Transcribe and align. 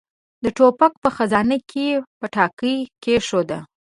د 0.43 0.45
ټوپک 0.57 0.93
په 1.03 1.09
خزانه 1.15 1.57
کې 1.69 1.85
يې 1.91 2.01
پټاکۍ 2.19 2.77
کېښوده. 3.03 3.59